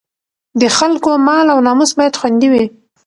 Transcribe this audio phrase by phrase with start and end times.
[0.61, 2.65] د خلکو مال او ناموس باید خوندي وي.